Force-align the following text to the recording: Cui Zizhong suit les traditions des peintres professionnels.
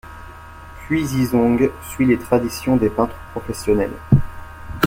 Cui 0.87 1.05
Zizhong 1.05 1.69
suit 1.91 2.07
les 2.07 2.17
traditions 2.17 2.75
des 2.75 2.89
peintres 2.89 3.19
professionnels. 3.33 3.93